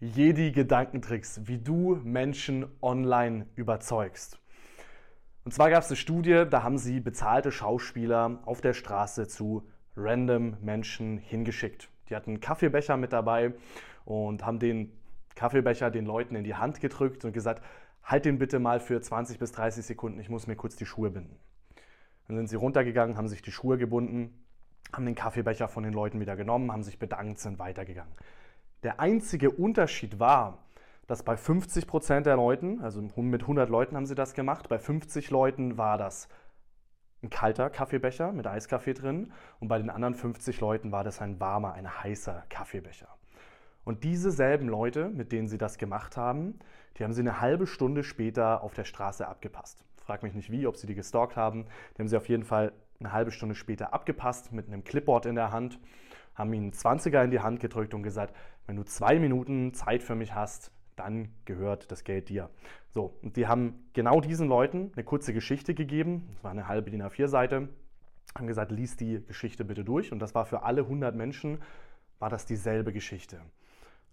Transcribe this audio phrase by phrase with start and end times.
[0.00, 4.38] Jedi-Gedankentricks, wie du Menschen online überzeugst.
[5.44, 9.66] Und zwar gab es eine Studie, da haben sie bezahlte Schauspieler auf der Straße zu
[9.96, 11.88] random Menschen hingeschickt.
[12.08, 13.54] Die hatten Kaffeebecher mit dabei
[14.04, 14.92] und haben den
[15.34, 17.64] Kaffeebecher den Leuten in die Hand gedrückt und gesagt,
[18.04, 21.10] halt den bitte mal für 20 bis 30 Sekunden, ich muss mir kurz die Schuhe
[21.10, 21.36] binden.
[22.28, 24.44] Dann sind sie runtergegangen, haben sich die Schuhe gebunden,
[24.92, 28.12] haben den Kaffeebecher von den Leuten wieder genommen, haben sich bedankt, sind weitergegangen.
[28.82, 30.58] Der einzige Unterschied war,
[31.06, 34.78] dass bei 50 Prozent der Leuten, also mit 100 Leuten haben sie das gemacht, bei
[34.78, 36.28] 50 Leuten war das
[37.22, 41.40] ein kalter Kaffeebecher mit Eiskaffee drin und bei den anderen 50 Leuten war das ein
[41.40, 43.08] warmer, ein heißer Kaffeebecher.
[43.84, 46.58] Und diese selben Leute, mit denen sie das gemacht haben,
[46.96, 49.82] die haben sie eine halbe Stunde später auf der Straße abgepasst.
[49.96, 51.66] Frag mich nicht wie, ob sie die gestalkt haben.
[51.96, 55.34] Die haben sie auf jeden Fall eine halbe Stunde später abgepasst mit einem Clipboard in
[55.34, 55.80] der Hand
[56.38, 58.34] haben ihm einen 20er in die Hand gedrückt und gesagt,
[58.66, 62.48] wenn du zwei Minuten Zeit für mich hast, dann gehört das Geld dir.
[62.94, 66.90] So, und die haben genau diesen Leuten eine kurze Geschichte gegeben, das war eine halbe
[66.90, 67.68] DIN A4-Seite,
[68.34, 70.12] haben gesagt, lies die Geschichte bitte durch.
[70.12, 71.60] Und das war für alle 100 Menschen,
[72.18, 73.40] war das dieselbe Geschichte.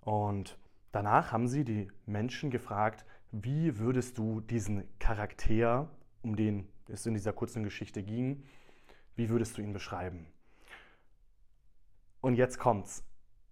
[0.01, 0.57] Und
[0.91, 5.89] danach haben sie die Menschen gefragt, wie würdest du diesen Charakter,
[6.21, 8.43] um den es in dieser kurzen Geschichte ging,
[9.15, 10.27] wie würdest du ihn beschreiben?
[12.25, 13.03] Und jetzt kommt's.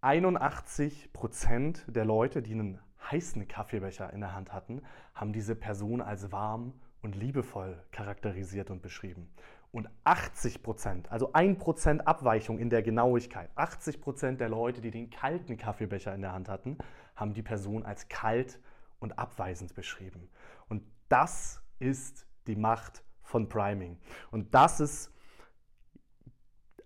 [0.02, 2.80] 81% der Leute, die einen
[3.12, 4.82] heißen Kaffeebecher in der Hand hatten,
[5.14, 9.32] haben diese Person als warm und liebevoll charakterisiert und beschrieben.
[9.72, 16.16] Und 80%, also 1% Abweichung in der Genauigkeit, 80% der Leute, die den kalten Kaffeebecher
[16.16, 16.80] in der Hand hatten,
[17.16, 18.60] haben die Person als kalt
[18.98, 20.32] und abweisend beschrieben.
[20.68, 24.00] Und das ist die Macht von Priming.
[24.32, 25.12] Und das ist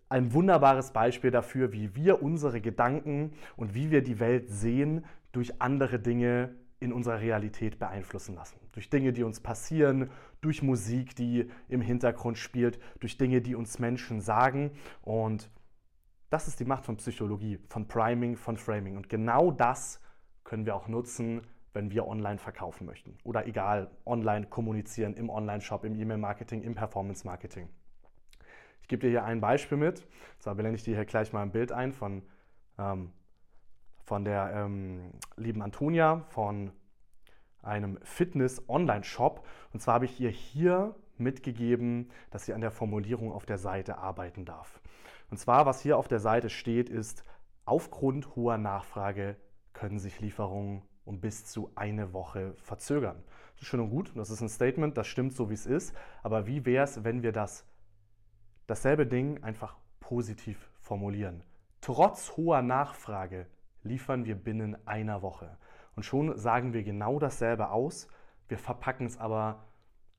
[0.10, 5.62] ein wunderbares Beispiel dafür, wie wir unsere Gedanken und wie wir die Welt sehen, durch
[5.62, 8.60] andere Dinge in unserer Realität beeinflussen lassen.
[8.72, 10.10] Durch Dinge, die uns passieren,
[10.42, 14.72] durch Musik, die im Hintergrund spielt, durch Dinge, die uns Menschen sagen.
[15.02, 15.50] Und
[16.30, 18.96] das ist die Macht von Psychologie, von Priming, von Framing.
[18.96, 20.00] Und genau das
[20.44, 21.42] können wir auch nutzen,
[21.74, 23.18] wenn wir online verkaufen möchten.
[23.24, 27.70] Oder egal, online kommunizieren, im Online-Shop, im E-Mail-Marketing, im Performance-Marketing.
[28.88, 30.08] Ich gebe dir hier ein Beispiel mit.
[30.40, 32.24] Zwar blende ich dir hier gleich mal ein Bild ein von,
[32.80, 33.12] ähm,
[34.06, 36.72] von der ähm, lieben Antonia von
[37.62, 39.46] einem Fitness-Online-Shop.
[39.74, 43.98] Und zwar habe ich ihr hier mitgegeben, dass sie an der Formulierung auf der Seite
[43.98, 44.80] arbeiten darf.
[45.30, 47.26] Und zwar, was hier auf der Seite steht, ist,
[47.66, 49.36] aufgrund hoher Nachfrage
[49.74, 53.22] können sich Lieferungen um bis zu eine Woche verzögern.
[53.56, 55.94] Das ist schön und gut, das ist ein Statement, das stimmt so, wie es ist.
[56.24, 57.66] Aber wie wäre es, wenn wir das
[58.68, 61.44] dasselbe Ding einfach positiv formulieren.
[61.82, 63.48] Trotz hoher Nachfrage
[63.84, 65.58] liefern wir binnen einer Woche.
[65.96, 68.08] Und schon sagen wir genau dasselbe aus.
[68.48, 69.66] Wir verpacken es aber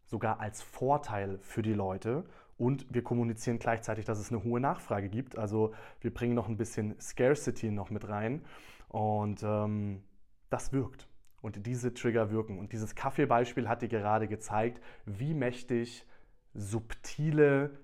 [0.05, 2.25] sogar als Vorteil für die Leute
[2.57, 5.39] und wir kommunizieren gleichzeitig, dass es eine hohe Nachfrage gibt.
[5.39, 8.45] Also wir bringen noch ein bisschen Scarcity noch mit rein
[8.89, 10.03] und ähm,
[10.51, 11.09] das wirkt.
[11.41, 12.59] Und diese Trigger wirken.
[12.59, 16.05] Und dieses Kaffeebeispiel hat dir gerade gezeigt, wie mächtig
[16.53, 17.79] subtile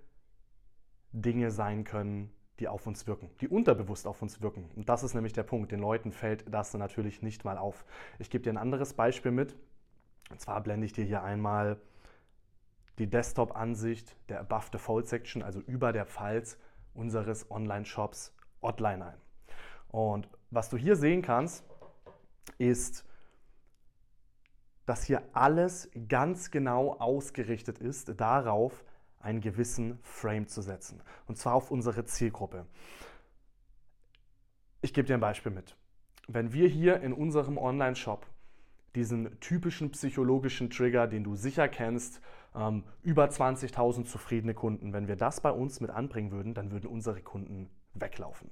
[1.14, 4.70] Dinge sein können, die auf uns wirken, die unterbewusst auf uns wirken.
[4.76, 5.72] Und das ist nämlich der Punkt.
[5.72, 7.84] Den Leuten fällt das natürlich nicht mal auf.
[8.18, 9.56] Ich gebe dir ein anderes Beispiel mit.
[10.30, 11.80] Und zwar blende ich dir hier einmal
[12.98, 16.58] die Desktop-Ansicht der Above the Fold Section, also über der Falz
[16.94, 19.20] unseres Online-Shops Hotline ein.
[19.88, 21.64] Und was du hier sehen kannst,
[22.58, 23.04] ist,
[24.86, 28.84] dass hier alles ganz genau ausgerichtet ist darauf,
[29.24, 31.02] einen gewissen Frame zu setzen.
[31.26, 32.66] Und zwar auf unsere Zielgruppe.
[34.82, 35.76] Ich gebe dir ein Beispiel mit.
[36.28, 38.26] Wenn wir hier in unserem Online-Shop
[38.94, 42.20] diesen typischen psychologischen Trigger, den du sicher kennst,
[42.54, 46.86] ähm, über 20.000 zufriedene Kunden, wenn wir das bei uns mit anbringen würden, dann würden
[46.86, 48.50] unsere Kunden weglaufen.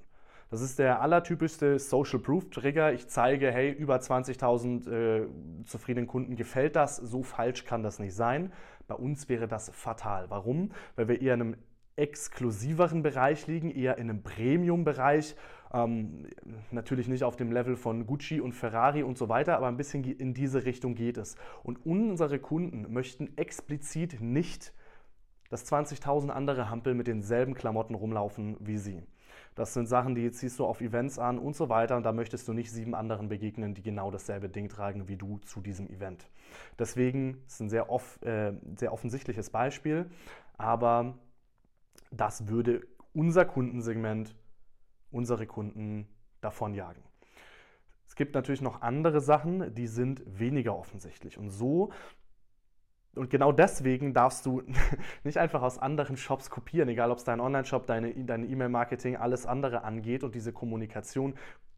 [0.53, 2.93] Das ist der allertypischste Social Proof Trigger.
[2.93, 5.27] Ich zeige, hey, über 20.000 äh,
[5.65, 6.97] zufriedenen Kunden gefällt das.
[6.97, 8.53] So falsch kann das nicht sein.
[8.87, 10.29] Bei uns wäre das fatal.
[10.29, 10.71] Warum?
[10.95, 11.55] Weil wir eher in einem
[11.95, 15.35] exklusiveren Bereich liegen, eher in einem Premium-Bereich.
[15.73, 16.27] Ähm,
[16.69, 20.03] natürlich nicht auf dem Level von Gucci und Ferrari und so weiter, aber ein bisschen
[20.03, 21.35] in diese Richtung geht es.
[21.63, 24.71] Und unsere Kunden möchten explizit nicht,
[25.49, 29.01] dass 20.000 andere Hampel mit denselben Klamotten rumlaufen wie sie.
[29.55, 31.95] Das sind Sachen, die ziehst du auf Events an und so weiter.
[31.97, 35.37] Und da möchtest du nicht sieben anderen begegnen, die genau dasselbe Ding tragen wie du
[35.39, 36.27] zu diesem Event.
[36.79, 40.09] Deswegen ist ein sehr, off, äh, sehr offensichtliches Beispiel,
[40.57, 41.17] aber
[42.11, 42.81] das würde
[43.13, 44.35] unser Kundensegment,
[45.11, 46.07] unsere Kunden
[46.41, 47.03] davonjagen.
[48.07, 51.37] Es gibt natürlich noch andere Sachen, die sind weniger offensichtlich.
[51.37, 51.91] Und so
[53.15, 54.63] und genau deswegen darfst du
[55.23, 59.83] nicht einfach aus anderen Shops kopieren, egal ob es dein Online-Shop, deine E-Mail-Marketing, alles andere
[59.83, 61.35] angeht und diese Kommunikation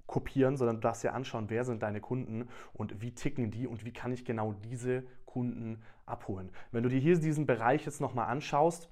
[0.08, 3.86] kopieren, sondern du darfst dir anschauen, wer sind deine Kunden und wie ticken die und
[3.86, 6.52] wie kann ich genau diese Kunden abholen.
[6.72, 8.90] Wenn du dir hier diesen Bereich jetzt nochmal anschaust,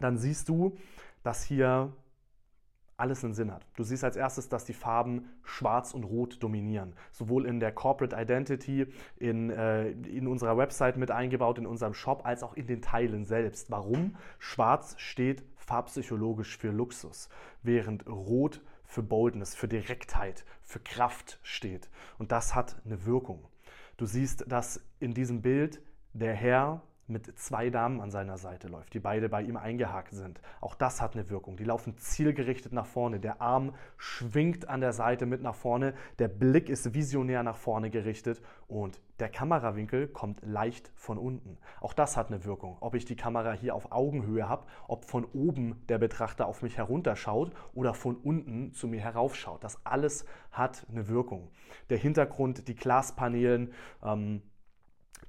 [0.00, 0.76] dann siehst du,
[1.22, 1.92] dass hier
[2.98, 3.64] alles einen Sinn hat.
[3.76, 6.94] Du siehst als erstes, dass die Farben schwarz und rot dominieren.
[7.12, 8.86] Sowohl in der Corporate Identity,
[9.16, 13.24] in, äh, in unserer Website mit eingebaut, in unserem Shop, als auch in den Teilen
[13.24, 13.70] selbst.
[13.70, 14.16] Warum?
[14.38, 17.28] Schwarz steht farbpsychologisch für Luxus,
[17.62, 21.88] während rot für Boldness, für Direktheit, für Kraft steht.
[22.18, 23.46] Und das hat eine Wirkung.
[23.96, 25.80] Du siehst, dass in diesem Bild
[26.14, 30.40] der Herr mit zwei Damen an seiner Seite läuft, die beide bei ihm eingehakt sind.
[30.60, 31.56] Auch das hat eine Wirkung.
[31.56, 33.20] Die laufen zielgerichtet nach vorne.
[33.20, 35.94] Der Arm schwingt an der Seite mit nach vorne.
[36.18, 41.58] Der Blick ist visionär nach vorne gerichtet und der Kamerawinkel kommt leicht von unten.
[41.80, 42.76] Auch das hat eine Wirkung.
[42.80, 46.76] Ob ich die Kamera hier auf Augenhöhe habe, ob von oben der Betrachter auf mich
[46.76, 49.64] herunterschaut oder von unten zu mir heraufschaut.
[49.64, 51.50] Das alles hat eine Wirkung.
[51.90, 53.72] Der Hintergrund, die Glaspaneelen,
[54.04, 54.42] ähm,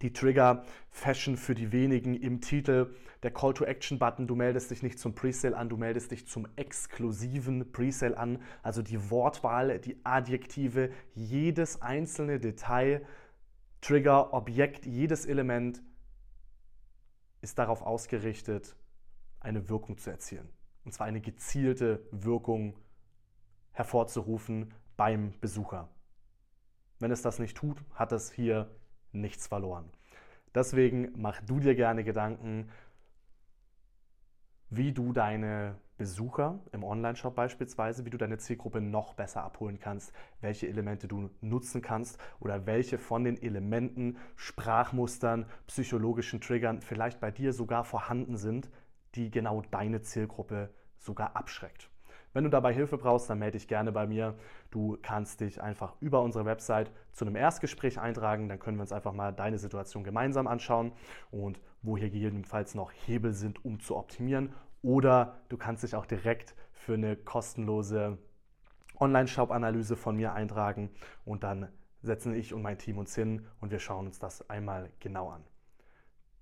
[0.02, 4.72] die Trigger Fashion für die wenigen im Titel, der Call to Action Button, du meldest
[4.72, 9.80] dich nicht zum Presale an, du meldest dich zum exklusiven Presale an, also die Wortwahl,
[9.80, 13.06] die Adjektive, jedes einzelne Detail,
[13.82, 15.82] Trigger, Objekt, jedes Element
[17.42, 18.76] ist darauf ausgerichtet,
[19.40, 20.50] eine Wirkung zu erzielen.
[20.84, 22.78] Und zwar eine gezielte Wirkung
[23.72, 25.90] hervorzurufen beim Besucher.
[27.00, 28.70] Wenn es das nicht tut, hat es hier
[29.12, 29.90] nichts verloren.
[30.56, 32.70] Deswegen mach du dir gerne Gedanken,
[34.70, 40.14] wie du deine Besucher im Online-Shop beispielsweise, wie du deine Zielgruppe noch besser abholen kannst,
[40.42, 47.32] welche Elemente du nutzen kannst oder welche von den Elementen, Sprachmustern, psychologischen Triggern vielleicht bei
[47.32, 48.70] dir sogar vorhanden sind,
[49.16, 51.90] die genau deine Zielgruppe sogar abschreckt.
[52.34, 54.36] Wenn du dabei Hilfe brauchst, dann melde dich gerne bei mir.
[54.70, 58.50] Du kannst dich einfach über unsere Website zu einem Erstgespräch eintragen.
[58.50, 60.92] Dann können wir uns einfach mal deine Situation gemeinsam anschauen
[61.32, 64.54] und wo hier gegebenenfalls noch Hebel sind, um zu optimieren.
[64.82, 68.18] Oder du kannst dich auch direkt für eine kostenlose
[69.00, 70.90] Online-Shop-Analyse von mir eintragen
[71.26, 71.70] und dann
[72.02, 75.44] setzen ich und mein Team uns hin und wir schauen uns das einmal genau an.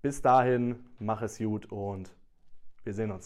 [0.01, 2.15] Bis dahin, mach es gut und
[2.83, 3.25] wir sehen uns.